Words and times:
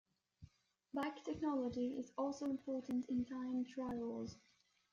Bike 0.95 1.21
technology 1.23 1.95
is 1.99 2.11
also 2.17 2.45
important 2.49 3.07
in 3.07 3.23
time 3.23 3.63
trials. 3.63 4.35